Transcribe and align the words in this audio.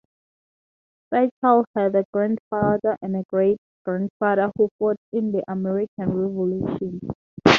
Fairchild 1.11 1.67
had 1.75 1.93
a 1.93 2.03
grandfather 2.11 2.97
and 3.03 3.15
a 3.17 3.23
great 3.29 3.59
grandfather 3.85 4.49
who 4.57 4.67
fought 4.79 4.97
in 5.13 5.31
the 5.31 5.43
American 5.47 6.09
Revolution. 6.11 6.99